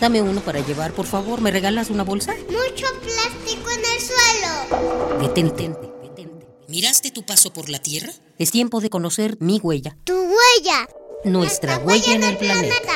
[0.00, 1.40] Dame uno para llevar, por favor.
[1.40, 2.32] ¿Me regalas una bolsa?
[2.48, 5.20] Mucho plástico en el suelo.
[5.20, 6.46] Detente, detente.
[6.68, 8.12] ¿Miraste tu paso por la Tierra?
[8.38, 9.96] Es tiempo de conocer mi huella.
[10.04, 10.88] Tu huella.
[11.24, 12.92] Nuestra, huella, en el planeta.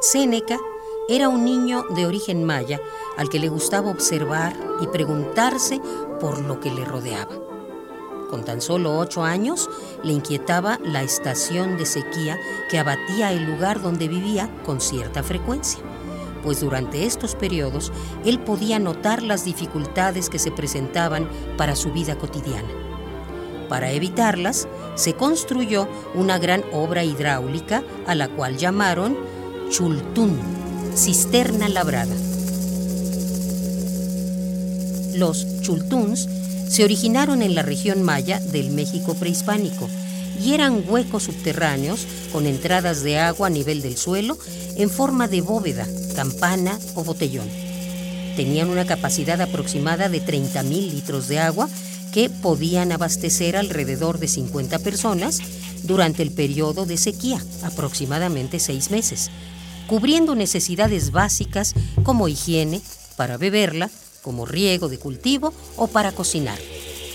[0.00, 0.58] Séneca
[1.08, 2.80] era un niño de origen maya
[3.16, 5.80] al que le gustaba observar y preguntarse
[6.20, 7.49] por lo que le rodeaba.
[8.30, 9.68] Con tan solo ocho años
[10.04, 12.38] le inquietaba la estación de sequía
[12.70, 15.80] que abatía el lugar donde vivía con cierta frecuencia,
[16.44, 17.90] pues durante estos periodos
[18.24, 22.68] él podía notar las dificultades que se presentaban para su vida cotidiana.
[23.68, 29.16] Para evitarlas, se construyó una gran obra hidráulica a la cual llamaron
[29.70, 30.38] Chultún,
[30.94, 32.14] cisterna labrada.
[35.14, 36.28] Los chultuns
[36.70, 39.88] se originaron en la región maya del México prehispánico
[40.40, 44.38] y eran huecos subterráneos con entradas de agua a nivel del suelo
[44.76, 47.48] en forma de bóveda, campana o botellón.
[48.36, 51.68] Tenían una capacidad aproximada de 30.000 litros de agua
[52.12, 55.40] que podían abastecer alrededor de 50 personas
[55.82, 59.30] durante el periodo de sequía, aproximadamente seis meses,
[59.88, 61.74] cubriendo necesidades básicas
[62.04, 62.80] como higiene,
[63.16, 63.90] para beberla,
[64.22, 66.58] como riego de cultivo o para cocinar.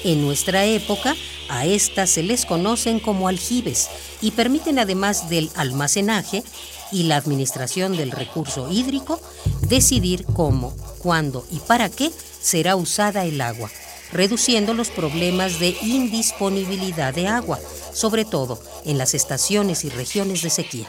[0.03, 1.16] En nuestra época,
[1.50, 3.89] a estas se les conocen como aljibes
[4.22, 6.44] y permiten además del almacenaje
[6.92, 9.19] y la administración del recurso hídrico,
[9.68, 13.72] decidir cómo, cuándo y para qué será usada el agua,
[14.12, 17.59] reduciendo los problemas de indisponibilidad de agua,
[17.94, 20.88] sobre todo en las estaciones y regiones de sequía.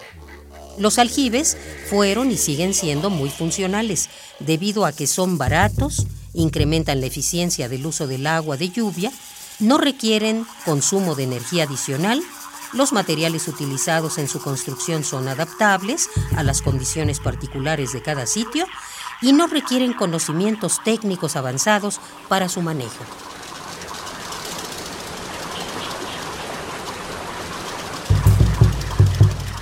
[0.79, 1.57] Los aljibes
[1.89, 4.09] fueron y siguen siendo muy funcionales,
[4.41, 9.11] debido a que son baratos, incrementan la eficiencia del uso del agua de lluvia,
[9.59, 12.23] no requieren consumo de energía adicional,
[12.73, 18.67] los materiales utilizados en su construcción son adaptables a las condiciones particulares de cada sitio
[19.23, 23.05] y no requieren conocimientos técnicos avanzados para su manejo.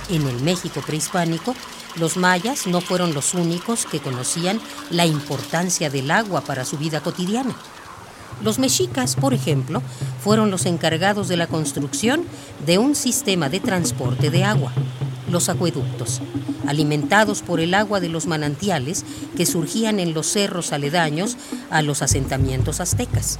[0.09, 1.55] En el México prehispánico,
[1.95, 4.59] los mayas no fueron los únicos que conocían
[4.91, 7.55] la importancia del agua para su vida cotidiana.
[8.43, 9.81] Los mexicas, por ejemplo,
[10.23, 12.23] fueron los encargados de la construcción
[12.65, 14.73] de un sistema de transporte de agua,
[15.31, 16.21] los acueductos,
[16.67, 19.05] alimentados por el agua de los manantiales
[19.35, 21.37] que surgían en los cerros aledaños
[21.71, 23.39] a los asentamientos aztecas.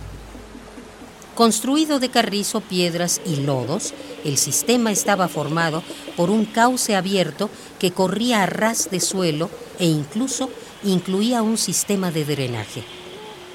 [1.35, 5.83] Construido de carrizo, piedras y lodos, el sistema estaba formado
[6.15, 10.49] por un cauce abierto que corría a ras de suelo e incluso
[10.85, 12.83] incluía un sistema de drenaje.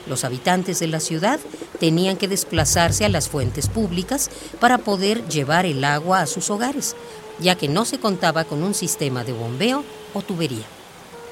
[0.07, 1.41] Los habitantes de la ciudad
[1.79, 4.31] tenían que desplazarse a las fuentes públicas
[4.61, 6.97] para poder llevar el agua a sus hogares,
[7.39, 10.80] ya que no se contaba con un sistema de bombeo o tubería.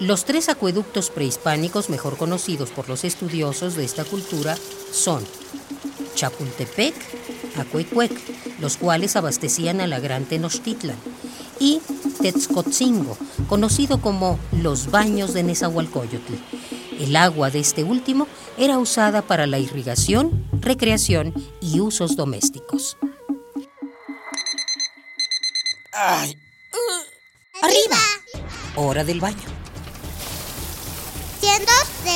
[0.01, 4.57] Los tres acueductos prehispánicos mejor conocidos por los estudiosos de esta cultura
[4.93, 5.25] son
[6.15, 6.95] Chapultepec,
[7.57, 8.13] Acuecuec,
[8.61, 10.97] los cuales abastecían a la Gran Tenochtitlan,
[11.59, 11.81] y
[12.23, 16.35] Tetzcotzingo, conocido como los baños de Nezahualcóyotl.
[17.01, 22.97] El agua de este último era usada para la irrigación, recreación y usos domésticos.
[25.93, 26.39] Ay.
[27.61, 27.97] ¡Arriba!
[28.77, 29.58] Hora del baño.